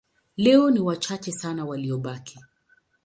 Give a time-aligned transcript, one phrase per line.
[0.37, 2.39] Leo ni wachache sana waliobaki.